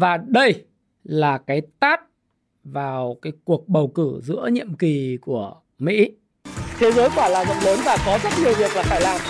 [0.00, 0.64] Và đây
[1.04, 2.00] là cái tát
[2.64, 6.10] vào cái cuộc bầu cử giữa nhiệm kỳ của Mỹ.
[6.78, 9.20] Thế giới quả là rộng lớn và có rất nhiều việc là phải làm.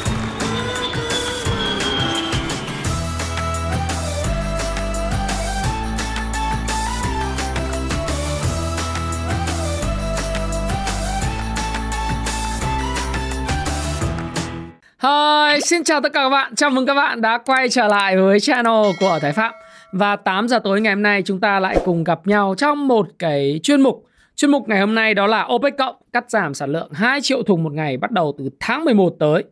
[15.03, 16.55] Hi, xin chào tất cả các bạn.
[16.55, 19.53] Chào mừng các bạn đã quay trở lại với channel của Thái Phạm.
[19.93, 23.08] Và 8 giờ tối ngày hôm nay chúng ta lại cùng gặp nhau trong một
[23.18, 24.04] cái chuyên mục.
[24.36, 27.43] Chuyên mục ngày hôm nay đó là OPEC cộng cắt giảm sản lượng 2 triệu
[27.43, 29.44] thùng một ngày bắt đầu từ tháng 11 tới.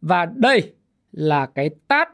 [0.00, 0.72] Và đây
[1.12, 2.08] là cái tát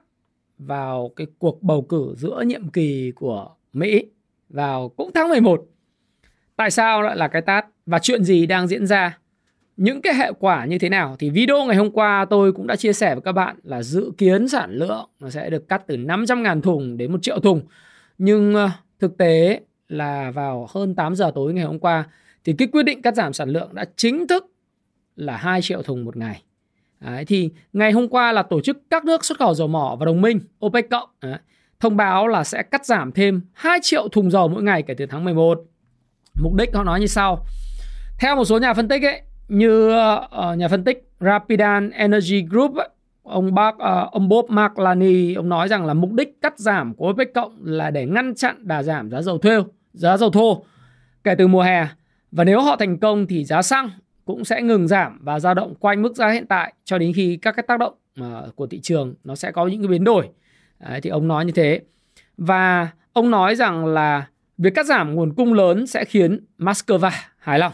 [0.58, 4.06] vào cái cuộc bầu cử giữa nhiệm kỳ của Mỹ
[4.48, 5.66] vào cũng tháng 11.
[6.56, 9.18] Tại sao lại là cái tát và chuyện gì đang diễn ra?
[9.76, 12.76] Những cái hệ quả như thế nào thì video ngày hôm qua tôi cũng đã
[12.76, 15.96] chia sẻ với các bạn là dự kiến sản lượng nó sẽ được cắt từ
[15.96, 17.62] 500.000 thùng đến 1 triệu thùng.
[18.18, 22.04] Nhưng ờ, thực tế là vào hơn 8 giờ tối ngày hôm qua
[22.44, 24.46] thì cái quyết định cắt giảm sản lượng đã chính thức
[25.16, 26.42] là 2 triệu thùng một ngày.
[27.00, 30.06] Đấy, thì ngày hôm qua là tổ chức các nước xuất khẩu dầu mỏ và
[30.06, 31.38] đồng minh OPEC cộng đấy,
[31.80, 35.06] thông báo là sẽ cắt giảm thêm 2 triệu thùng dầu mỗi ngày kể từ
[35.06, 35.64] tháng 11.
[36.42, 37.46] Mục đích họ nói như sau.
[38.18, 42.74] Theo một số nhà phân tích ấy như uh, nhà phân tích Rapidan Energy Group
[43.22, 47.10] ông bác uh, ông Bob McLany ông nói rằng là mục đích cắt giảm của
[47.10, 49.50] OPEC cộng là để ngăn chặn đà giảm giá dầu thô
[49.92, 50.64] giá dầu thô
[51.24, 51.86] kể từ mùa hè.
[52.32, 53.90] Và nếu họ thành công thì giá xăng
[54.24, 57.36] cũng sẽ ngừng giảm và dao động quanh mức giá hiện tại cho đến khi
[57.36, 60.28] các cái tác động uh, của thị trường nó sẽ có những cái biến đổi.
[60.80, 61.80] Đấy, thì ông nói như thế.
[62.36, 64.26] Và ông nói rằng là
[64.58, 67.72] việc cắt giảm nguồn cung lớn sẽ khiến Moscow hài lòng.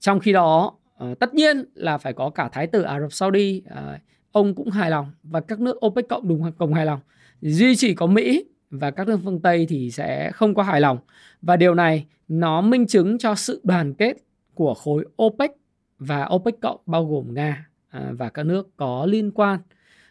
[0.00, 0.72] Trong khi đó
[1.02, 4.00] Ờ, tất nhiên là phải có cả thái tử Ả Rập Saudi à,
[4.32, 7.00] ông cũng hài lòng và các nước OPEC cộng đồng cùng hài lòng.
[7.40, 10.98] Duy chỉ có Mỹ và các nước phương Tây thì sẽ không có hài lòng.
[11.42, 14.16] Và điều này nó minh chứng cho sự đoàn kết
[14.54, 15.50] của khối OPEC
[15.98, 19.60] và OPEC cộng bao gồm Nga à, và các nước có liên quan.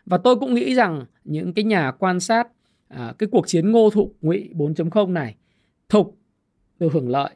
[0.05, 2.47] Và tôi cũng nghĩ rằng những cái nhà quan sát
[2.87, 5.35] à, cái cuộc chiến ngô thục ngụy 4.0 này
[5.89, 6.17] thục
[6.77, 7.35] từ hưởng lợi.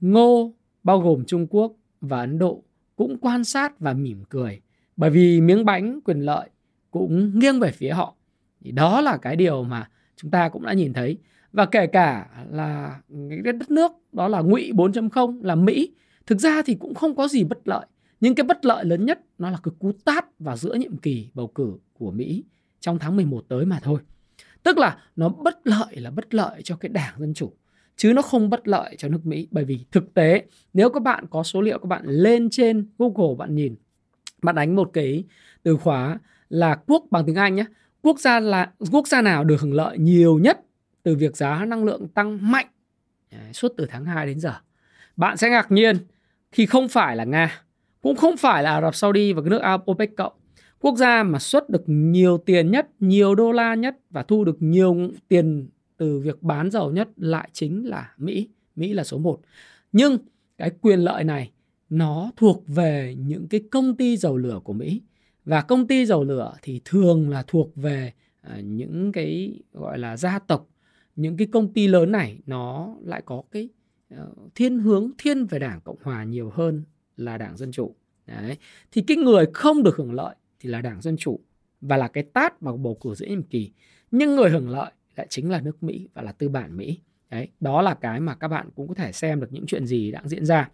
[0.00, 1.72] Ngô bao gồm Trung Quốc
[2.04, 2.62] và Ấn Độ
[2.96, 4.60] cũng quan sát và mỉm cười,
[4.96, 6.48] bởi vì miếng bánh quyền lợi
[6.90, 8.14] cũng nghiêng về phía họ.
[8.60, 11.18] Thì đó là cái điều mà chúng ta cũng đã nhìn thấy
[11.52, 15.94] và kể cả là cái đất nước đó là ngụy 4.0 là Mỹ,
[16.26, 17.86] thực ra thì cũng không có gì bất lợi
[18.20, 21.30] nhưng cái bất lợi lớn nhất nó là cái cú tát vào giữa nhiệm kỳ
[21.34, 22.44] bầu cử của Mỹ
[22.80, 24.00] trong tháng 11 tới mà thôi.
[24.62, 27.52] Tức là nó bất lợi là bất lợi cho cái đảng Dân Chủ
[27.96, 29.48] chứ nó không bất lợi cho nước Mỹ.
[29.50, 33.34] Bởi vì thực tế, nếu các bạn có số liệu các bạn lên trên Google,
[33.38, 33.74] bạn nhìn,
[34.42, 35.24] bạn đánh một cái
[35.62, 36.18] từ khóa
[36.48, 37.64] là quốc, bằng tiếng Anh nhé
[38.02, 40.60] quốc gia là, quốc gia nào được hưởng lợi nhiều nhất
[41.02, 42.66] từ việc giá năng lượng tăng mạnh?
[43.52, 44.54] Suốt từ tháng 2 đến giờ.
[45.16, 45.96] Bạn sẽ ngạc nhiên
[46.52, 47.62] khi không phải là Nga,
[48.00, 50.32] cũng không phải là Ả Rập Saudi và các nước OPEC cộng.
[50.80, 54.56] Quốc gia mà xuất được nhiều tiền nhất, nhiều đô la nhất và thu được
[54.60, 54.96] nhiều
[55.28, 55.68] tiền
[56.04, 58.48] từ việc bán dầu nhất lại chính là Mỹ.
[58.76, 59.40] Mỹ là số 1.
[59.92, 60.18] Nhưng
[60.58, 61.50] cái quyền lợi này
[61.90, 65.02] nó thuộc về những cái công ty dầu lửa của Mỹ.
[65.44, 70.16] Và công ty dầu lửa thì thường là thuộc về à, những cái gọi là
[70.16, 70.68] gia tộc,
[71.16, 73.68] những cái công ty lớn này nó lại có cái
[74.14, 76.82] uh, thiên hướng thiên về Đảng Cộng Hòa nhiều hơn
[77.16, 77.94] là Đảng Dân Chủ.
[78.26, 78.56] Đấy.
[78.92, 81.40] Thì cái người không được hưởng lợi thì là Đảng Dân Chủ
[81.80, 83.72] và là cái tát mà bầu cử giữa nhiệm kỳ.
[84.10, 87.00] Nhưng người hưởng lợi lại chính là nước Mỹ và là tư bản Mỹ.
[87.30, 90.10] Đấy, đó là cái mà các bạn cũng có thể xem được những chuyện gì
[90.10, 90.70] đang diễn ra.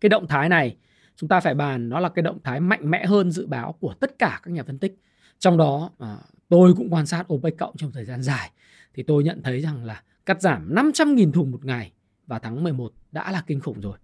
[0.00, 0.76] Cái động thái này
[1.16, 3.94] chúng ta phải bàn nó là cái động thái mạnh mẽ hơn dự báo của
[4.00, 4.94] tất cả các nhà phân tích.
[5.38, 6.16] Trong đó à,
[6.48, 8.50] tôi cũng quan sát OPEC cộng trong thời gian dài
[8.94, 11.92] thì tôi nhận thấy rằng là cắt giảm 500.000 thùng một ngày
[12.26, 13.98] vào tháng 11 đã là kinh khủng rồi.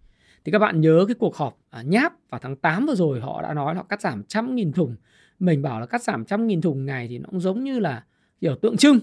[0.45, 3.43] Thì các bạn nhớ cái cuộc họp à, nháp vào tháng 8 vừa rồi họ
[3.43, 4.97] đã nói họ cắt giảm trăm nghìn thùng.
[5.39, 8.05] Mình bảo là cắt giảm trăm nghìn thùng ngày thì nó cũng giống như là
[8.41, 8.99] kiểu tượng trưng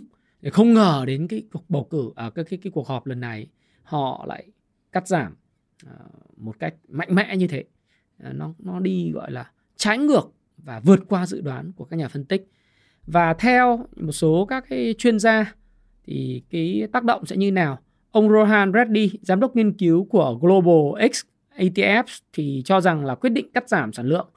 [0.50, 3.48] không ngờ đến cái cuộc bầu cử à, cái, cái cái cuộc họp lần này
[3.84, 4.48] họ lại
[4.92, 5.36] cắt giảm
[5.86, 5.94] à,
[6.38, 7.64] một cách mạnh mẽ như thế.
[8.24, 11.98] À, nó nó đi gọi là trái ngược và vượt qua dự đoán của các
[11.98, 12.48] nhà phân tích.
[13.06, 15.54] Và theo một số các cái chuyên gia
[16.04, 17.80] thì cái tác động sẽ như nào?
[18.12, 21.22] Ông Rohan Reddy giám đốc nghiên cứu của Global X
[21.58, 24.28] ATF thì cho rằng là quyết định cắt giảm sản lượng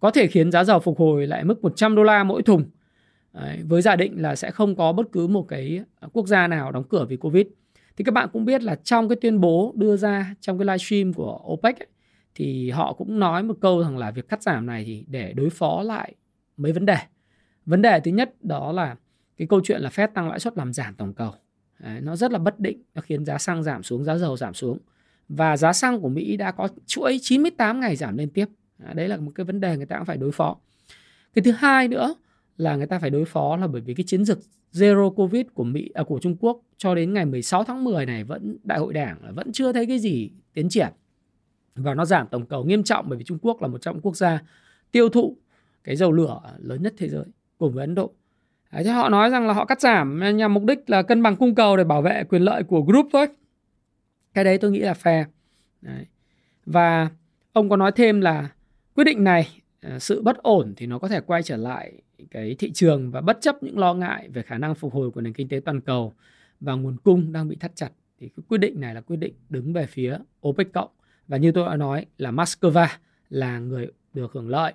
[0.00, 2.64] có thể khiến giá dầu phục hồi lại mức 100 đô la mỗi thùng.
[3.32, 6.46] Đấy, với giả định là sẽ không có bất cứ một cái à, quốc gia
[6.46, 7.46] nào đóng cửa vì Covid.
[7.96, 11.12] Thì các bạn cũng biết là trong cái tuyên bố đưa ra trong cái livestream
[11.12, 11.86] của OPEC ấy,
[12.34, 15.50] thì họ cũng nói một câu rằng là việc cắt giảm này thì để đối
[15.50, 16.14] phó lại
[16.56, 16.96] mấy vấn đề.
[17.66, 18.96] Vấn đề thứ nhất đó là
[19.36, 21.32] cái câu chuyện là Fed tăng lãi suất làm giảm tổng cầu.
[21.78, 24.54] Đấy, nó rất là bất định, nó khiến giá xăng giảm xuống, giá dầu giảm
[24.54, 24.78] xuống.
[25.28, 28.46] Và giá xăng của Mỹ đã có chuỗi 98 ngày giảm liên tiếp.
[28.94, 30.56] Đấy là một cái vấn đề người ta cũng phải đối phó.
[31.34, 32.14] Cái thứ hai nữa
[32.56, 34.38] là người ta phải đối phó là bởi vì cái chiến dịch
[34.72, 38.24] zero covid của Mỹ à, của Trung Quốc cho đến ngày 16 tháng 10 này
[38.24, 40.88] vẫn đại hội đảng vẫn chưa thấy cái gì tiến triển
[41.74, 44.16] và nó giảm tổng cầu nghiêm trọng bởi vì Trung Quốc là một trong quốc
[44.16, 44.42] gia
[44.92, 45.36] tiêu thụ
[45.84, 47.24] cái dầu lửa lớn nhất thế giới
[47.58, 48.12] cùng với Ấn Độ.
[48.72, 51.54] Đấy, họ nói rằng là họ cắt giảm nhằm mục đích là cân bằng cung
[51.54, 53.26] cầu để bảo vệ quyền lợi của group thôi.
[54.34, 55.24] Cái đấy tôi nghĩ là fair.
[55.80, 56.06] Đấy.
[56.66, 57.08] Và
[57.52, 58.48] ông có nói thêm là
[58.94, 61.92] quyết định này Ờ, sự bất ổn thì nó có thể quay trở lại
[62.30, 65.20] cái thị trường và bất chấp những lo ngại về khả năng phục hồi của
[65.20, 66.14] nền kinh tế toàn cầu
[66.60, 67.90] và nguồn cung đang bị thắt chặt
[68.20, 70.18] thì cái quyết định này là quyết định đứng về phía
[70.48, 70.88] OPEC cộng.
[71.28, 72.86] Và như tôi đã nói là Moscow
[73.30, 74.72] là người được hưởng lợi.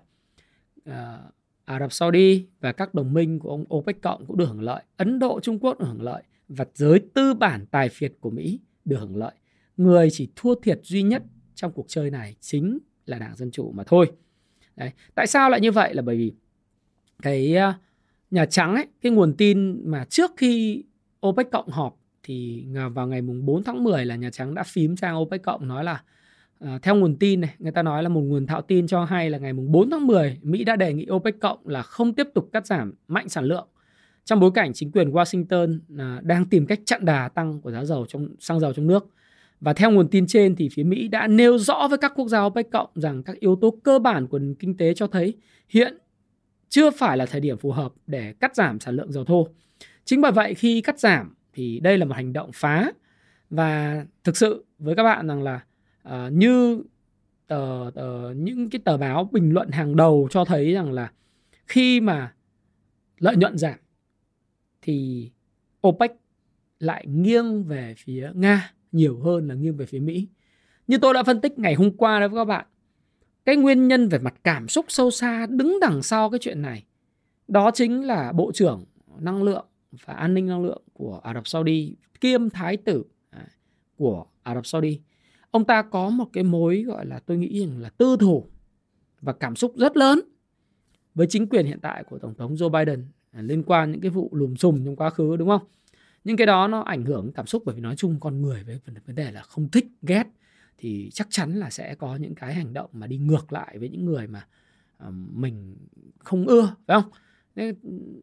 [0.86, 1.20] À,
[1.66, 4.84] Ả Rập Saudi và các đồng minh của ông OPEC cộng cũng được hưởng lợi.
[4.98, 6.24] Ấn Độ Trung Quốc được hưởng lợi.
[6.50, 9.34] Và giới tư bản tài phiệt của Mỹ được hưởng lợi.
[9.78, 11.24] Người chỉ thua thiệt duy nhất
[11.56, 14.12] trong cuộc chơi này chính là Đảng Dân Chủ mà thôi.
[14.78, 14.92] Đấy.
[15.16, 16.34] Tại sao lại như vậy là bởi vì
[17.22, 17.74] cái ờ,
[18.32, 20.84] Nhà Trắng ấy, cái nguồn tin mà trước khi
[21.28, 24.96] OPEC cộng họp thì vào ngày mùng 4 tháng 10 là Nhà Trắng đã phím
[24.98, 26.04] sang OPEC cộng nói là
[26.60, 29.30] À, theo nguồn tin này, người ta nói là một nguồn thạo tin cho hay
[29.30, 32.28] là ngày mùng 4 tháng 10, Mỹ đã đề nghị OPEC cộng là không tiếp
[32.34, 33.68] tục cắt giảm mạnh sản lượng
[34.26, 37.86] trong bối cảnh chính quyền Washington à, đang tìm cách chặn đà tăng của giá
[37.86, 39.10] dầu trong xăng dầu trong nước.
[39.62, 42.42] Và theo nguồn tin trên thì phía Mỹ đã nêu rõ với các quốc gia
[42.42, 45.34] OPEC cộng rằng các yếu tố cơ bản của nền kinh tế cho thấy
[45.70, 45.98] hiện
[46.70, 49.48] chưa phải là thời điểm phù hợp để cắt giảm sản lượng dầu thô.
[50.06, 52.92] Chính bởi vậy khi cắt giảm thì đây là một hành động phá
[53.50, 55.64] và thực sự với các bạn rằng là
[56.08, 56.84] uh, như
[57.48, 61.12] tờ, tờ những cái tờ báo bình luận hàng đầu cho thấy rằng là
[61.68, 62.34] khi mà
[63.20, 63.80] lợi nhuận giảm
[64.82, 65.30] thì
[65.88, 66.12] OPEC
[66.80, 70.28] lại nghiêng về phía Nga nhiều hơn là nghiêng về phía Mỹ.
[70.88, 72.66] Như tôi đã phân tích ngày hôm qua đó với các bạn,
[73.46, 76.86] cái nguyên nhân về mặt cảm xúc sâu xa đứng đằng sau cái chuyện này
[77.48, 78.86] đó chính là Bộ trưởng
[79.20, 79.66] Năng lượng
[80.06, 83.48] và An ninh Năng lượng của Ả Rập Saudi kiêm Thái tử à,
[83.96, 85.00] của Ả Rập Saudi
[85.52, 88.46] ông ta có một cái mối gọi là tôi nghĩ rằng là tư thủ
[89.22, 90.20] và cảm xúc rất lớn
[91.16, 94.30] với chính quyền hiện tại của tổng thống Joe Biden liên quan những cái vụ
[94.32, 95.62] lùm xùm trong quá khứ đúng không?
[96.28, 98.80] Nhưng cái đó nó ảnh hưởng cảm xúc bởi vì nói chung con người với
[99.06, 100.24] vấn đề là không thích ghét
[100.78, 103.90] thì chắc chắn là sẽ có những cái hành động mà đi ngược lại với
[103.90, 104.48] những người mà
[104.98, 105.76] ờ, mình
[106.20, 107.12] không ưa phải không?
[107.56, 107.76] Nên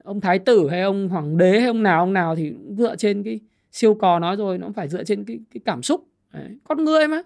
[0.04, 3.22] ông thái tử hay ông hoàng đế hay ông nào ông nào thì dựa trên
[3.22, 3.40] cái
[3.72, 7.08] siêu cò nói rồi nó phải dựa trên cái cái cảm xúc Đấy, con người
[7.08, 7.22] mà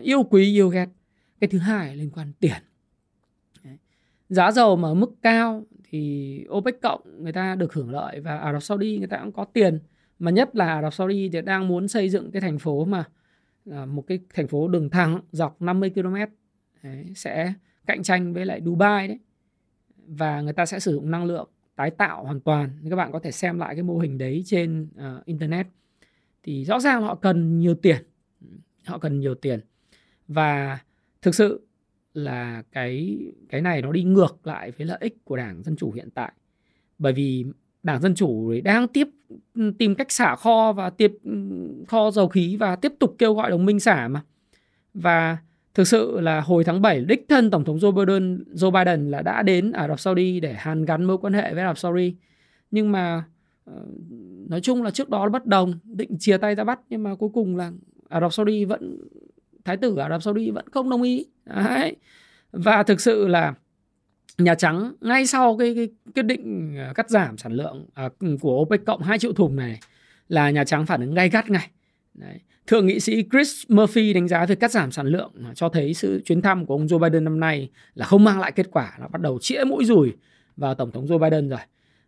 [0.00, 0.86] yêu quý yêu ghét
[1.40, 2.62] cái thứ hai liên quan tiền
[3.64, 3.76] Đấy.
[4.28, 8.38] giá dầu mà ở mức cao thì OPEC cộng người ta được hưởng lợi và
[8.38, 9.78] Ả Rập Saudi người ta cũng có tiền
[10.22, 13.04] mà nhất là Ả Rập Saudi thì đang muốn xây dựng cái thành phố mà
[13.70, 16.14] à, một cái thành phố đường thẳng dọc 50 km
[16.82, 17.52] đấy, sẽ
[17.86, 19.18] cạnh tranh với lại Dubai đấy.
[20.06, 22.70] Và người ta sẽ sử dụng năng lượng tái tạo hoàn toàn.
[22.80, 25.66] Nên các bạn có thể xem lại cái mô hình đấy trên uh, internet.
[26.42, 27.96] Thì rõ ràng họ cần nhiều tiền.
[28.84, 29.60] Họ cần nhiều tiền.
[30.28, 30.78] Và
[31.22, 31.66] thực sự
[32.14, 35.92] là cái cái này nó đi ngược lại với lợi ích của đảng dân chủ
[35.92, 36.32] hiện tại.
[36.98, 37.44] Bởi vì
[37.82, 39.08] đảng dân chủ đang tiếp
[39.54, 41.32] ừ, tìm cách xả kho và tiếp ừ,
[41.88, 44.22] kho dầu khí và tiếp tục kêu gọi đồng minh xả mà.
[44.94, 45.38] Và
[45.74, 49.22] thực sự là hồi tháng 7 đích thân tổng thống Joe Biden Joe Biden là
[49.22, 52.14] đã đến Ả Rập Saudi để hàn gắn mối quan hệ với Ả Rập Saudi.
[52.70, 53.24] Nhưng mà
[53.64, 53.72] ờ,
[54.48, 57.30] nói chung là trước đó bất đồng, định chia tay ra bắt, nhưng mà cuối
[57.34, 57.72] cùng là
[58.08, 58.98] Ả Rập Saudi vẫn,
[59.64, 61.26] thái tử Ả Rập Saudi vẫn không đồng ý.
[61.46, 61.96] Đấy.
[62.52, 63.54] và thực sự là
[64.38, 68.08] Nhà Trắng ngay sau cái, cái quyết định ờ, cắt giảm sản lượng à,
[68.40, 69.80] của OPEC cộng 2 triệu thùng này
[70.28, 71.70] là Nhà Trắng phản ứng gay gắt ngay.
[72.14, 72.40] Đấy.
[72.66, 76.22] Thượng nghị sĩ Chris Murphy đánh giá việc cắt giảm sản lượng cho thấy sự
[76.24, 79.08] chuyến thăm của ông Joe Biden năm nay là không mang lại kết quả, là
[79.08, 80.12] bắt đầu chĩa mũi rùi
[80.56, 81.60] vào tổng thống Joe Biden rồi.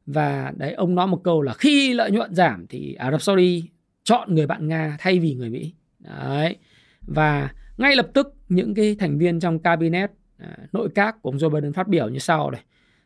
[0.07, 3.65] Và đấy ông nói một câu là khi lợi nhuận giảm thì Ả Rập Saudi
[4.05, 5.75] chọn người bạn Nga thay vì người Mỹ.
[5.99, 6.57] Đấy.
[7.01, 11.37] Và ngay lập tức những cái thành viên trong cabinet Ờ, nội các của ông
[11.37, 12.63] Joe Biden phát biểu như sau này.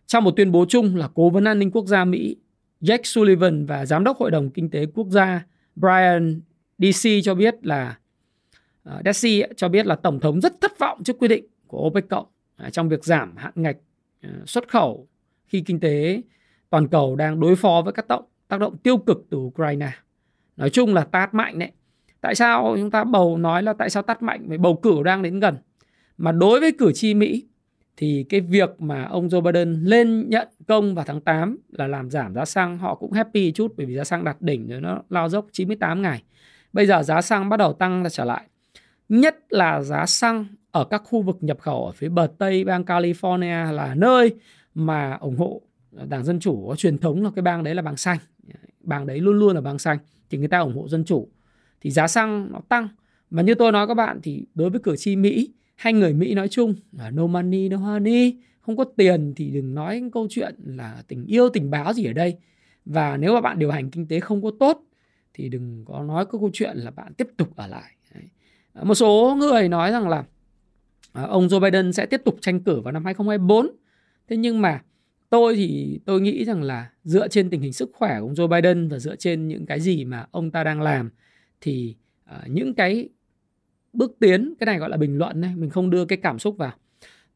[0.06, 2.36] Trong một tuyên bố chung là Cố vấn an ninh quốc gia Mỹ
[2.80, 6.40] Jake Sullivan và Giám đốc Hội đồng Kinh tế Quốc gia Brian
[6.78, 7.98] DC cho biết là
[8.82, 11.86] ờ, uh, Desi cho biết là Tổng thống rất thất vọng trước quyết định của
[11.86, 12.26] OPEC cộng
[12.66, 13.76] uh, trong việc giảm hạn ngạch
[14.26, 15.08] uh, xuất khẩu
[15.46, 16.22] khi kinh tế
[16.70, 19.90] toàn cầu đang đối phó với các động tác động tiêu cực từ Ukraine.
[20.56, 21.70] Nói chung là tát mạnh đấy
[22.20, 25.22] tại sao chúng ta bầu nói là tại sao tắt mạnh vì bầu cử đang
[25.22, 25.56] đến gần
[26.18, 27.46] mà đối với cử tri Mỹ,
[27.96, 32.10] thì cái việc mà ông Joe Biden lên nhận công vào tháng 8 là làm
[32.10, 35.02] giảm giá xăng, họ cũng happy chút bởi vì giá xăng đạt đỉnh rồi nó
[35.10, 36.22] lao dốc 98 ngày.
[36.72, 38.42] Bây giờ giá xăng bắt đầu tăng trở lại.
[39.08, 42.82] Nhất là giá xăng ở các khu vực nhập khẩu ở phía bờ Tây bang
[42.82, 44.34] California là nơi
[44.74, 45.62] mà ủng hộ
[46.08, 48.18] Đảng Dân Chủ có truyền thống là cái bang đấy là bang xanh.
[48.80, 49.98] Bang đấy luôn luôn là bang xanh.
[50.30, 51.28] Thì người ta ủng hộ Dân Chủ.
[51.80, 52.88] Thì giá xăng nó tăng.
[53.30, 56.34] Và như tôi nói các bạn, thì đối với cử tri Mỹ hay người Mỹ
[56.34, 58.36] nói chung là no money, no honey.
[58.60, 62.12] Không có tiền thì đừng nói câu chuyện là tình yêu, tình báo gì ở
[62.12, 62.36] đây.
[62.84, 64.82] Và nếu mà bạn điều hành kinh tế không có tốt
[65.34, 67.92] thì đừng có nói cái câu chuyện là bạn tiếp tục ở lại.
[68.72, 70.24] Ờ, một số người nói rằng là
[71.12, 73.76] ờ, ông Joe Biden sẽ tiếp tục tranh cử vào năm 2024.
[74.28, 74.82] Thế nhưng mà
[75.30, 78.48] tôi thì tôi nghĩ rằng là dựa trên tình hình sức khỏe của ông Joe
[78.48, 81.10] Biden và dựa trên những cái gì mà ông ta đang làm
[81.60, 83.08] thì ờ, những cái
[83.98, 86.56] bước tiến cái này gọi là bình luận này mình không đưa cái cảm xúc
[86.58, 86.72] vào.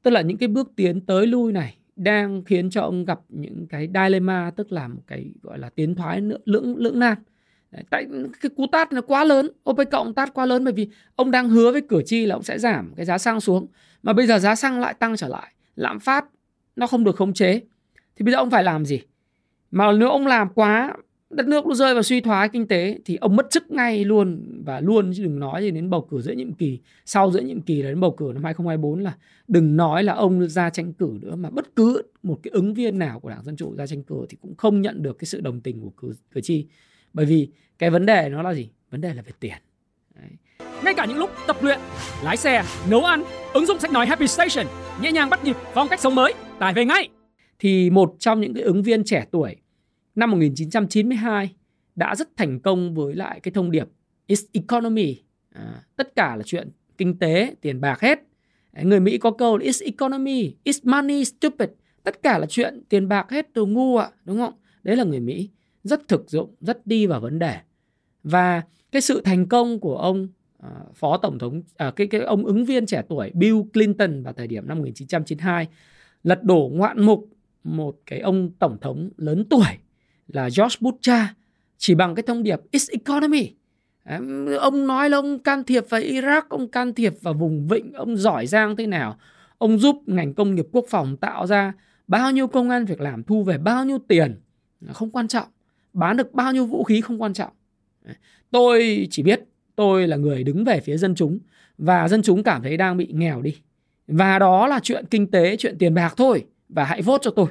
[0.03, 3.67] Tức là những cái bước tiến tới lui này đang khiến cho ông gặp những
[3.67, 7.19] cái dilemma tức là một cái gọi là tiến thoái lưỡng lưỡng nan.
[7.71, 8.07] Đấy, tại
[8.41, 11.49] cái cú tát nó quá lớn OPEC cộng tát quá lớn bởi vì ông đang
[11.49, 13.67] hứa với cử tri là ông sẽ giảm cái giá xăng xuống.
[14.03, 16.25] Mà bây giờ giá xăng lại tăng trở lại lạm phát
[16.77, 17.61] nó không được khống chế.
[18.17, 19.01] Thì bây giờ ông phải làm gì?
[19.71, 20.95] Mà nếu ông làm quá
[21.33, 24.43] đất nước nó rơi vào suy thoái kinh tế thì ông mất chức ngay luôn.
[24.65, 27.61] Và luôn chứ đừng nói gì đến bầu cử giữa nhiệm kỳ sau giữa nhiệm
[27.61, 29.17] kỳ là đến bầu cử năm 2024 là
[29.49, 32.99] đừng nói là ông ra tranh cử nữa mà bất cứ một cái ứng viên
[32.99, 35.41] nào của đảng dân chủ ra tranh cử thì cũng không nhận được cái sự
[35.41, 36.67] đồng tình của cử, cử tri.
[37.13, 37.49] Bởi vì
[37.79, 38.71] cái vấn đề nó là gì?
[38.91, 39.57] Vấn đề là về tiền.
[40.15, 40.31] Đấy.
[40.85, 41.79] ngay cả những lúc tập luyện
[42.25, 43.25] lái xe nấu ăn
[43.55, 44.67] ứng dụng sách nói Happy Station
[45.03, 47.09] nhẹ nhàng bắt nhịp phong cách sống mới tải về ngay.
[47.59, 49.57] Thì một trong những cái ứng viên trẻ tuổi
[50.15, 51.55] năm 1992
[51.97, 53.89] đã rất thành công với lại cái thông điệp
[54.29, 55.23] It's economy.
[55.51, 58.19] À, tất cả là chuyện kinh tế, tiền bạc hết.
[58.83, 61.69] Người Mỹ có câu là It's economy, it's money, stupid.
[62.03, 64.55] Tất cả là chuyện tiền bạc hết, tôi ngu ạ, đúng không?
[64.83, 65.51] Đấy là người Mỹ.
[65.85, 67.57] Rất thực dụng, rất đi vào vấn đề.
[68.23, 70.29] Và cái sự thành công của ông
[70.59, 74.33] à, phó tổng thống, à, cái, cái ông ứng viên trẻ tuổi Bill Clinton vào
[74.33, 75.69] thời điểm năm 1992
[76.23, 77.29] lật đổ ngoạn mục
[77.65, 79.67] một cái ông tổng thống lớn tuổi
[80.29, 81.35] là George Bush cha
[81.79, 83.53] chỉ bằng cái thông điệp It's economy.
[84.59, 88.17] Ông nói là ông can thiệp vào Iraq, ông can thiệp vào vùng vịnh, ông
[88.17, 89.19] giỏi giang thế nào.
[89.59, 91.73] Ông giúp ngành công nghiệp quốc phòng tạo ra
[92.07, 94.41] bao nhiêu công an việc làm, thu về bao nhiêu tiền,
[94.93, 95.49] không quan trọng.
[95.93, 97.53] Bán được bao nhiêu vũ khí không quan trọng.
[98.51, 99.41] Tôi chỉ biết
[99.77, 101.39] tôi là người đứng về phía dân chúng
[101.79, 103.57] và dân chúng cảm thấy đang bị nghèo đi.
[104.07, 106.45] Và đó là chuyện kinh tế, chuyện tiền bạc thôi.
[106.69, 107.47] Và hãy vote cho tôi.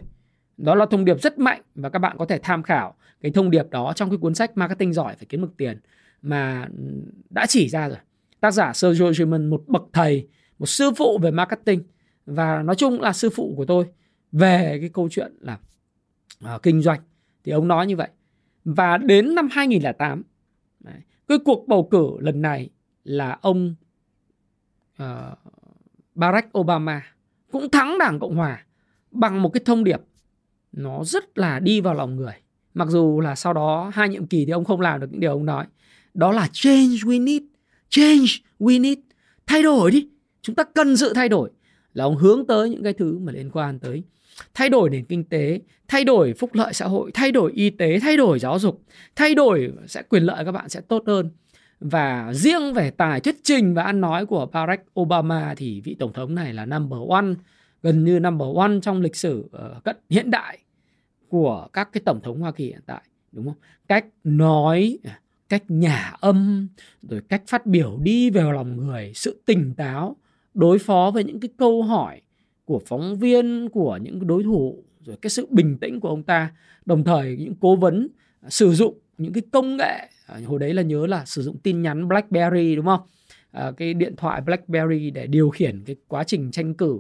[0.57, 3.51] Đó là thông điệp rất mạnh và các bạn có thể tham khảo cái thông
[3.51, 5.79] điệp đó trong cái cuốn sách Marketing giỏi phải kiếm được tiền
[6.21, 6.67] mà
[7.29, 7.97] đã chỉ ra rồi.
[8.39, 10.27] Tác giả Sergio Sherman một bậc thầy,
[10.59, 11.83] một sư phụ về marketing
[12.25, 13.85] và nói chung là sư phụ của tôi
[14.31, 15.59] về cái câu chuyện là
[16.55, 16.99] uh, kinh doanh
[17.43, 18.09] thì ông nói như vậy.
[18.65, 20.23] Và đến năm 2008
[20.79, 20.95] đấy,
[21.27, 22.69] cái cuộc bầu cử lần này
[23.03, 23.75] là ông
[25.03, 25.37] uh,
[26.15, 27.03] Barack Obama
[27.51, 28.65] cũng thắng Đảng Cộng Hòa
[29.11, 30.01] bằng một cái thông điệp
[30.71, 32.33] nó rất là đi vào lòng người.
[32.73, 35.31] Mặc dù là sau đó hai nhiệm kỳ thì ông không làm được những điều
[35.31, 35.65] ông nói.
[36.13, 37.41] Đó là change we need.
[37.89, 38.27] Change
[38.59, 38.97] we need.
[39.47, 40.07] Thay đổi đi.
[40.41, 41.49] Chúng ta cần sự thay đổi.
[41.93, 44.03] Là ông hướng tới những cái thứ mà liên quan tới
[44.53, 47.99] thay đổi nền kinh tế, thay đổi phúc lợi xã hội, thay đổi y tế,
[47.99, 48.81] thay đổi giáo dục.
[49.15, 51.29] Thay đổi sẽ quyền lợi các bạn sẽ tốt hơn.
[51.79, 56.13] Và riêng về tài thuyết trình và ăn nói của Barack Obama thì vị tổng
[56.13, 57.25] thống này là number one
[57.83, 60.57] gần như number one trong lịch sử uh, cận hiện đại
[61.29, 63.55] của các cái tổng thống Hoa Kỳ hiện tại đúng không?
[63.87, 64.99] Cách nói,
[65.49, 66.67] cách nhả âm,
[67.01, 70.15] rồi cách phát biểu đi vào lòng người, sự tỉnh táo,
[70.53, 72.21] đối phó với những cái câu hỏi
[72.65, 76.51] của phóng viên, của những đối thủ, rồi cái sự bình tĩnh của ông ta,
[76.85, 78.07] đồng thời những cố vấn
[78.41, 81.57] ờ, sử dụng những cái công nghệ ờ, hồi đấy là nhớ là sử dụng
[81.57, 83.01] tin nhắn BlackBerry đúng không?
[83.51, 86.99] À, cái điện thoại BlackBerry để điều khiển cái quá trình tranh cử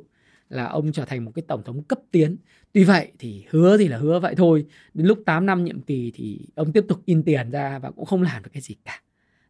[0.51, 2.37] là ông trở thành một cái tổng thống cấp tiến.
[2.71, 4.65] Tuy vậy thì hứa thì là hứa vậy thôi.
[4.93, 8.05] Đến lúc 8 năm nhiệm kỳ thì ông tiếp tục in tiền ra và cũng
[8.05, 9.01] không làm được cái gì cả.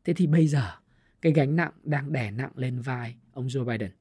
[0.05, 0.71] Thế thì bây giờ,
[1.21, 3.91] cái gánh nặng đang đè nặng lên vai ông Joe Biden.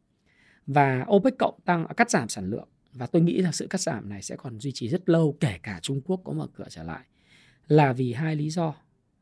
[0.66, 3.80] Và OPEC cộng tăng à, cắt giảm sản lượng và tôi nghĩ là sự cắt
[3.80, 6.66] giảm này sẽ còn duy trì rất lâu, kể cả Trung Quốc có mở cửa
[6.68, 7.00] trở lại,
[7.68, 8.74] là vì hai lý do.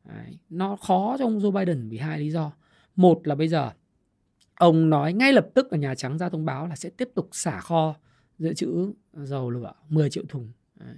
[0.05, 0.37] Đấy.
[0.49, 2.51] Nó khó cho ông Joe Biden vì hai lý do.
[2.95, 3.71] Một là bây giờ
[4.59, 7.29] ông nói ngay lập tức ở Nhà Trắng ra thông báo là sẽ tiếp tục
[7.31, 7.95] xả kho
[8.39, 10.51] dự trữ dầu lửa 10 triệu thùng.
[10.75, 10.95] Đấy.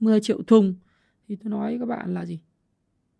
[0.00, 0.74] 10 triệu thùng
[1.28, 2.40] thì tôi nói các bạn là gì?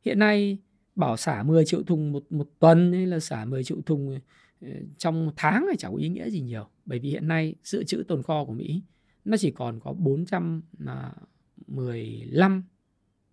[0.05, 0.59] Hiện nay
[0.97, 4.21] bảo xả 10 triệu thùng một một tuần hay là xả 10 triệu thùng
[4.61, 7.85] ờ, trong tháng thì chẳng có ý nghĩa gì nhiều bởi vì hiện nay dự
[7.85, 8.83] trữ tồn kho của Mỹ
[9.25, 10.63] nó chỉ còn có 415
[12.39, 12.63] à,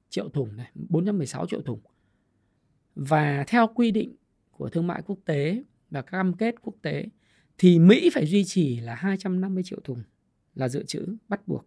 [0.09, 1.79] triệu thùng này, 416 triệu thùng.
[2.95, 4.15] Và theo quy định
[4.51, 7.05] của thương mại quốc tế và các cam kết quốc tế
[7.57, 10.03] thì Mỹ phải duy trì là 250 triệu thùng
[10.55, 11.65] là dự trữ bắt buộc.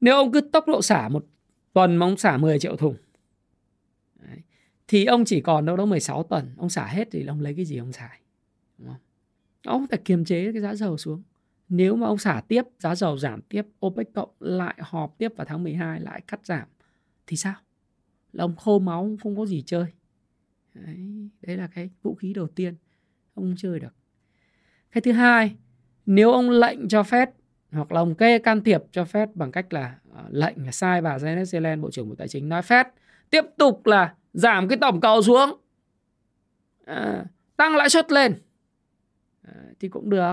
[0.00, 1.26] Nếu ông cứ tốc độ xả một
[1.72, 2.96] tuần mà ông xả 10 triệu thùng
[4.14, 4.38] đấy,
[4.88, 7.64] thì ông chỉ còn đâu đó 16 tuần, ông xả hết thì ông lấy cái
[7.64, 8.20] gì ông xài.
[8.78, 9.00] Đúng không?
[9.64, 11.22] Ông phải kiềm chế cái giá dầu xuống.
[11.68, 15.44] Nếu mà ông xả tiếp, giá dầu giảm tiếp, OPEC cộng lại họp tiếp vào
[15.44, 16.68] tháng 12 lại cắt giảm
[17.26, 17.54] thì sao?
[18.32, 19.86] Là ông khô máu không có gì chơi.
[20.74, 22.74] Đấy, đấy là cái vũ khí đầu tiên
[23.34, 23.94] ông chơi được.
[24.92, 25.56] Cái thứ hai,
[26.06, 27.30] nếu ông lệnh cho phép
[27.70, 31.00] hoặc là ông kê can thiệp cho phép bằng cách là uh, lệnh là sai
[31.00, 32.88] bà Janet Yellen, Bộ trưởng Bộ Tài chính nói phép
[33.30, 35.60] tiếp tục là giảm cái tổng cầu xuống,
[36.84, 37.24] à,
[37.56, 38.34] tăng lãi suất lên
[39.42, 40.32] à, thì cũng được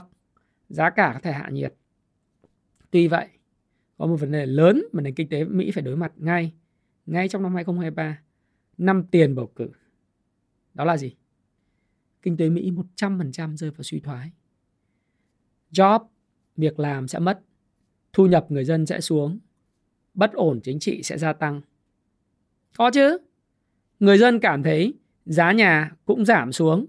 [0.69, 1.73] giá cả có thể hạ nhiệt.
[2.91, 3.27] Tuy vậy,
[3.97, 6.53] có một vấn đề lớn mà nền kinh tế Mỹ phải đối mặt ngay,
[7.05, 8.19] ngay trong năm 2023,
[8.77, 9.69] năm tiền bầu cử.
[10.75, 11.15] Đó là gì?
[12.21, 14.31] Kinh tế Mỹ 100% rơi vào suy thoái.
[15.71, 15.99] Job,
[16.57, 17.41] việc làm sẽ mất,
[18.13, 19.39] thu nhập người dân sẽ xuống,
[20.13, 21.61] bất ổn chính trị sẽ gia tăng.
[22.77, 23.17] Có chứ.
[23.99, 24.93] Người dân cảm thấy
[25.25, 26.85] giá nhà cũng giảm xuống,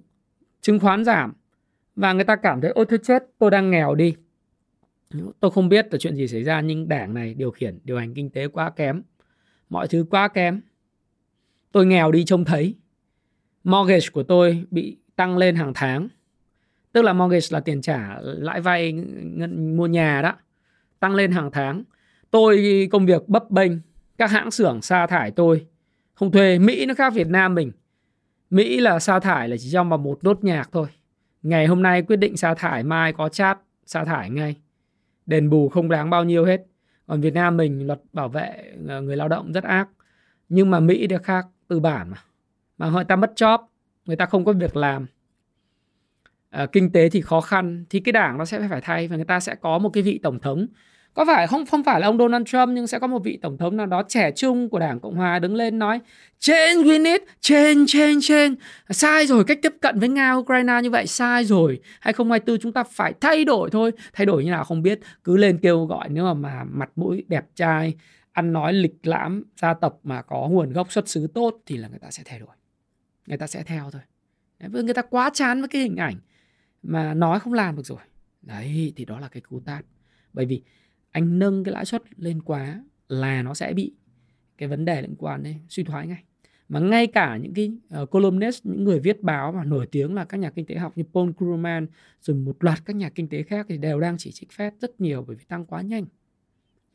[0.61, 1.33] chứng khoán giảm,
[1.97, 4.15] và người ta cảm thấy ôi thôi chết tôi đang nghèo đi
[5.41, 8.15] tôi không biết là chuyện gì xảy ra nhưng đảng này điều khiển điều hành
[8.15, 9.03] kinh tế quá kém
[9.69, 10.61] mọi thứ quá kém
[11.73, 12.75] tôi nghèo đi trông thấy
[13.67, 16.09] mortgage của tôi bị tăng lên hàng tháng
[16.93, 20.33] tức là mortgage là tiền trả lãi vay ngân mua nhà đó
[21.01, 21.83] tăng lên hàng tháng
[22.31, 23.73] tôi công việc bấp bênh
[24.19, 25.67] các hãng xưởng sa thải tôi
[26.15, 27.73] không thuê mỹ nó khác việt nam mình
[28.51, 30.89] mỹ là sa thải là chỉ trong vào một nốt nhạc thôi
[31.47, 34.57] Ngày hôm nay quyết định sa thải, mai có chat sa thải ngay.
[35.27, 36.67] Đền bù không đáng bao nhiêu hết.
[37.07, 39.89] Còn Việt Nam mình luật bảo vệ ờ, người lao động rất ác.
[40.49, 42.17] Nhưng mà Mỹ thì khác tư bản mà.
[42.79, 43.59] Mà người ta mất job,
[44.07, 45.07] người ta không có việc làm.
[46.51, 49.25] À, kinh tế thì khó khăn thì cái đảng nó sẽ phải thay và người
[49.25, 50.67] ta sẽ có một cái vị tổng thống.
[51.15, 53.59] Có phải không không phải là ông Donald Trump nhưng sẽ có một vị tổng
[53.59, 56.01] thống nào đó trẻ trung của Đảng Cộng hòa đứng lên nói
[56.39, 58.55] change we need change change change.
[58.91, 61.81] Sai rồi cách tiếp cận với Nga Ukraine như vậy sai rồi.
[62.01, 63.93] 2024 chúng ta phải thay đổi thôi.
[64.13, 65.01] Thay đổi như nào không biết.
[65.25, 67.95] Cứ lên kêu gọi nếu mà, mà mặt mũi đẹp trai
[68.33, 71.89] ăn nói lịch lãm gia tộc mà có nguồn gốc xuất xứ tốt thì là
[71.89, 72.57] người ta sẽ thay đổi
[73.27, 74.03] người ta sẽ theo thôi.
[74.59, 76.17] Đấy, người ta quá chán với cái hình ảnh
[76.83, 77.99] mà nói không làm được rồi.
[78.43, 79.85] Đấy thì đó là cái cú tát.
[80.33, 80.63] Bởi vì
[81.11, 83.95] anh nâng cái lãi suất lên quá là nó sẽ bị
[84.59, 86.23] cái vấn đề liên quan đến suy thoái ngay.
[86.69, 90.25] Mà ngay cả những cái uh, columnist những người viết báo mà nổi tiếng là
[90.25, 91.87] các nhà kinh tế học như Paul Krugman
[92.21, 95.01] rồi một loạt các nhà kinh tế khác thì đều đang chỉ trích Fed rất
[95.01, 96.07] nhiều bởi vì tăng quá nhanh.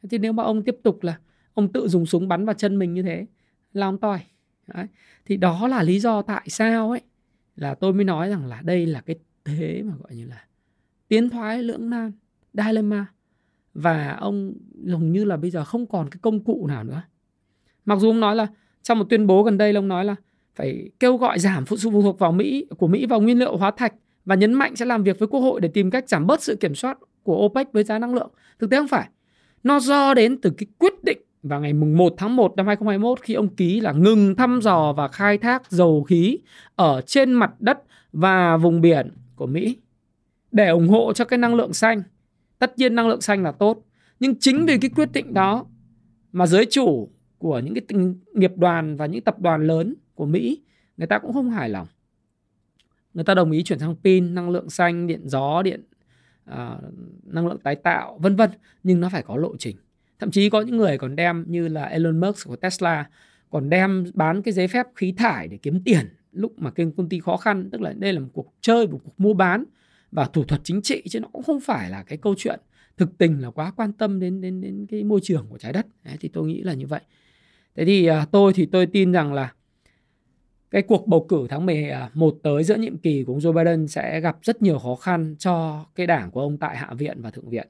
[0.10, 1.20] Thì nếu mà ông tiếp tục là
[1.54, 3.26] ông tự dùng súng bắn vào chân mình như thế
[3.74, 4.20] là ông toi.
[4.74, 4.88] Đấy.
[5.26, 7.02] thì đó là lý do tại sao ấy,
[7.56, 10.46] là tôi mới nói rằng là đây là cái thế mà gọi như là
[11.08, 12.12] tiến thoái lưỡng nan,
[12.54, 13.06] dilemma
[13.74, 14.54] và ông
[14.84, 17.02] dường như là bây giờ không còn cái công cụ nào nữa
[17.86, 18.48] mặc dù ông nói là
[18.84, 20.16] trong một tuyên bố gần đây ông nói là
[20.56, 23.72] phải kêu gọi giảm phụ phụ thuộc vào Mỹ, của Mỹ vào nguyên liệu hóa
[23.72, 23.94] thạch
[24.26, 26.56] và nhấn mạnh sẽ làm việc với quốc hội để tìm cách giảm bớt sự
[26.56, 28.32] kiểm soát của OPEC với giá năng lượng.
[28.60, 29.10] Thực tế không phải.
[29.64, 33.22] Nó do đến từ cái quyết định vào ngày mùng 1 tháng 1 năm 2021
[33.22, 36.40] khi ông ký là ngừng thăm dò và khai thác dầu khí
[36.76, 39.78] ở trên mặt đất và vùng biển của Mỹ
[40.52, 42.04] để ủng hộ cho cái năng lượng xanh.
[42.60, 43.86] Tất nhiên năng lượng xanh là tốt
[44.20, 45.66] nhưng chính vì cái quyết định đó
[46.32, 48.00] mà giới chủ của những cái
[48.34, 50.62] nghiệp đoàn và những tập đoàn lớn của Mỹ
[50.98, 51.88] người ta cũng không hài lòng.
[53.14, 55.84] Người ta đồng ý chuyển sang pin năng lượng xanh điện gió điện
[56.50, 56.56] uh,
[57.24, 58.50] năng lượng tái tạo vân vân
[58.84, 59.78] nhưng nó phải có lộ trình
[60.22, 63.10] thậm chí có những người còn đem như là Elon Musk của Tesla
[63.50, 67.10] còn đem bán cái giấy phép khí thải để kiếm tiền lúc mà kênh công
[67.10, 67.70] ty khó khăn.
[67.72, 69.64] Tức là đây là một cuộc chơi một cuộc mua bán
[70.12, 72.60] và thủ thuật chính trị chứ nó cũng không phải là cái câu chuyện
[72.98, 75.86] thực tình là quá quan tâm đến đến đến cái môi trường của trái đất.
[76.06, 77.02] Đấy, thì tôi nghĩ là như vậy.
[77.76, 79.54] Thế thì à, tôi thì tôi tin rằng là
[80.72, 83.88] cái cuộc bầu cử tháng 11 à, tới giữa nhiệm kỳ của ông Joe Biden
[83.88, 87.30] sẽ gặp rất nhiều khó khăn cho cái đảng của ông tại Hạ viện và
[87.30, 87.68] Thượng viện.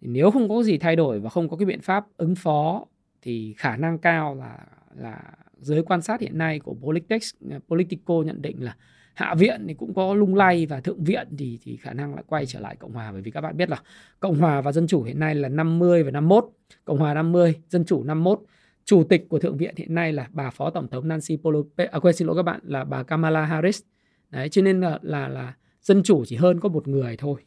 [0.00, 2.86] Nếu không có gì thay đổi và không có cái biện pháp ứng phó
[3.22, 4.58] thì khả năng cao là
[4.96, 5.22] là
[5.60, 7.34] giới quan sát hiện nay của Politics
[7.68, 8.76] Politico nhận định là
[9.14, 12.24] hạ viện thì cũng có lung lay và thượng viện thì thì khả năng lại
[12.26, 13.12] quay trở lại cộng hòa.
[13.12, 13.82] Bởi vì các bạn biết là
[14.20, 16.44] cộng hòa và dân chủ hiện nay là 50 và 51
[16.84, 18.40] cộng hòa 50 dân chủ 51
[18.84, 21.98] chủ tịch của thượng viện hiện nay là bà phó tổng thống Nancy Pelosi à,
[21.98, 23.82] quên xin lỗi các bạn là bà Kamala Harris.
[24.30, 27.40] Đấy cho nên là là là dân chủ chỉ hơn có một người thôi.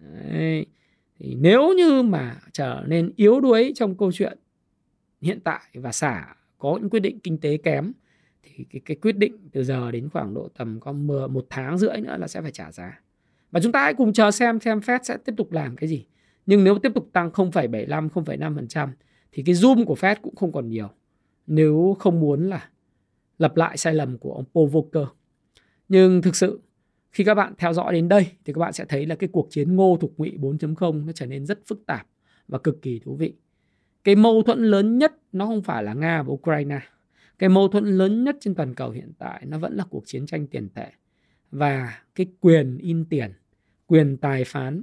[0.00, 0.66] Đấy
[1.18, 4.38] thì nếu như mà trở nên yếu đuối trong câu chuyện
[5.20, 7.92] hiện tại và xả có những quyết định kinh tế kém
[8.42, 11.78] thì cái, cái quyết định từ giờ đến khoảng độ tầm có mưa một tháng
[11.78, 13.00] rưỡi nữa là sẽ phải trả giá.
[13.50, 16.06] Và chúng ta hãy cùng chờ xem xem Fed sẽ tiếp tục làm cái gì.
[16.46, 18.88] Nhưng nếu tiếp tục tăng 0,75 0,5%
[19.32, 20.88] thì cái zoom của Fed cũng không còn nhiều.
[21.46, 22.68] Nếu không muốn là
[23.38, 25.06] lặp lại sai lầm của ông Paul Volcker.
[25.88, 26.60] Nhưng thực sự
[27.16, 29.46] khi các bạn theo dõi đến đây thì các bạn sẽ thấy là cái cuộc
[29.50, 32.06] chiến ngô thục ngụy 4.0 nó trở nên rất phức tạp
[32.48, 33.34] và cực kỳ thú vị.
[34.04, 36.80] Cái mâu thuẫn lớn nhất nó không phải là Nga và Ukraine.
[37.38, 40.26] Cái mâu thuẫn lớn nhất trên toàn cầu hiện tại nó vẫn là cuộc chiến
[40.26, 40.92] tranh tiền tệ
[41.50, 43.32] và cái quyền in tiền,
[43.86, 44.82] quyền tài phán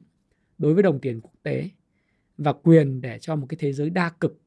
[0.58, 1.70] đối với đồng tiền quốc tế
[2.38, 4.42] và quyền để cho một cái thế giới đa cực.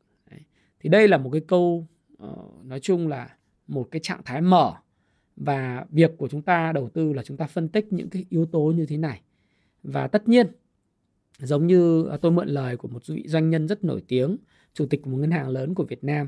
[0.80, 1.86] Thì đây là một cái câu
[2.18, 4.74] ờ, nói chung là một cái trạng thái mở
[5.36, 8.46] và việc của chúng ta đầu tư là chúng ta phân tích những cái yếu
[8.46, 9.20] tố như thế này.
[9.82, 10.46] Và tất nhiên
[11.38, 14.36] giống như à, tôi mượn lời của một vị doanh nhân rất nổi tiếng
[14.74, 16.26] chủ tịch của một ngân hàng lớn của Việt Nam.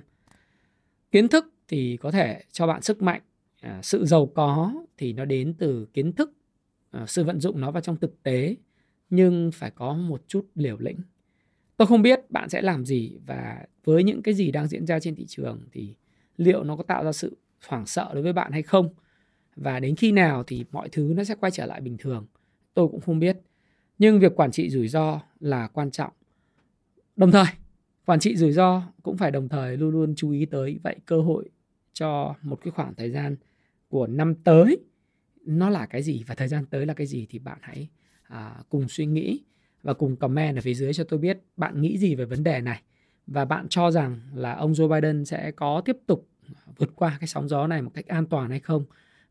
[1.11, 3.21] Kiến thức thì có thể cho bạn sức mạnh
[3.61, 6.33] à, sự giàu có thì nó đến từ kiến thức
[6.91, 8.57] à, sự vận dụng nó vào trong thực tế
[9.11, 10.99] nhưng phải có một chút liều lĩnh.
[11.77, 15.01] Tôi không biết bạn sẽ làm gì và với những cái gì đang diễn ra
[15.01, 15.95] trên thị trường thì
[16.37, 18.89] liệu nó có tạo ra sự hoảng sợ đối với bạn hay không?
[19.57, 22.27] Và đến khi nào thì mọi thứ nó sẽ quay trở lại bình thường?
[22.75, 23.39] Tôi cũng không biết.
[23.99, 26.13] Nhưng việc quản trị rủi ro là quan trọng.
[27.17, 27.47] Đồng thời
[28.05, 31.21] quản trị rủi ro cũng phải đồng thời luôn luôn chú ý tới vậy cơ
[31.21, 31.51] hội
[31.93, 33.37] cho một cái khoảng thời gian
[33.89, 34.79] của năm tới.
[35.45, 37.89] Nó là cái gì và thời gian tới là cái gì thì bạn hãy
[38.23, 39.45] à, cùng suy nghĩ
[39.83, 42.61] và cùng comment ở phía dưới cho tôi biết bạn nghĩ gì về vấn đề
[42.61, 42.83] này.
[43.27, 46.29] Và bạn cho rằng là ông Joe Biden sẽ có tiếp tục
[46.79, 48.85] vượt qua cái sóng gió này một cách an toàn hay không?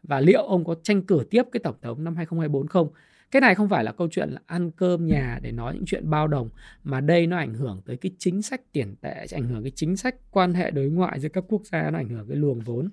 [0.03, 2.89] Và liệu ông có tranh cử tiếp cái tổng thống năm 2024 không
[3.31, 6.09] cái này không phải là câu chuyện là ăn cơm nhà để nói những chuyện
[6.09, 6.49] bao đồng,
[6.83, 9.97] mà đây nó ảnh hưởng tới cái chính sách tiền tệ ảnh hưởng cái chính
[9.97, 12.89] sách quan hệ đối ngoại giữa các quốc gia, nó ảnh hưởng cái luồng vốn.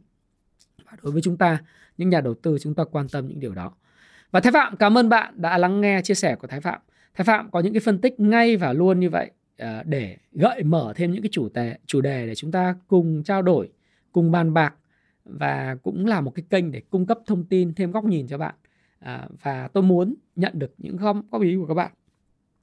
[0.85, 1.59] Và đối với chúng ta,
[1.99, 3.73] những nhà đầu tư, chúng ta quan tâm những điều đó.
[4.31, 6.81] Và Thái Phạm, cảm ơn bạn đã lắng nghe chia sẻ của Thái Phạm.
[7.15, 10.63] Thái Phạm có những cái phân tích ngay và luôn như vậy ờ, để gợi
[10.63, 13.69] mở thêm những cái chủ đề chủ đề để chúng ta cùng trao đổi
[14.15, 14.75] cùng bàn bạc
[15.25, 18.39] và cũng là một cái kênh để cung cấp thông tin thêm góc nhìn cho
[18.39, 18.55] bạn.
[18.99, 21.93] À, và tôi muốn nhận được những góp, góp ý của các bạn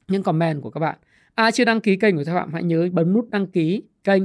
[0.07, 0.97] những comment của các bạn.
[1.35, 4.23] Ai chưa đăng ký kênh của các bạn hãy nhớ bấm nút đăng ký kênh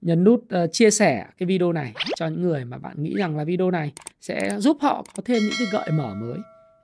[0.00, 3.36] nhấn nút uh, chia sẻ cái video này cho những người mà bạn nghĩ rằng
[3.36, 6.38] là video này sẽ giúp họ có thêm những cái gợi mở mới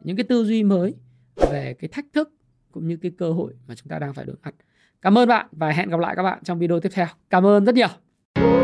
[0.05, 0.95] những cái tư duy mới
[1.37, 2.33] về cái thách thức
[2.73, 4.55] cũng như cái cơ hội mà chúng ta đang phải đối mặt.
[5.03, 7.07] Cảm ơn bạn và hẹn gặp lại các bạn trong video tiếp theo.
[7.31, 8.64] Cảm ơn rất nhiều!